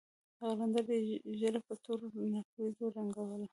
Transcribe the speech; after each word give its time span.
قلندر 0.39 0.85
ږيره 1.39 1.61
په 1.67 1.73
تورو 1.83 2.07
نېکريزو 2.33 2.85
رنګوله. 2.95 3.47